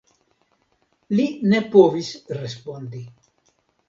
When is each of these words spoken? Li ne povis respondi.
Li 1.19 1.25
ne 1.51 1.59
povis 1.75 2.09
respondi. 2.39 3.03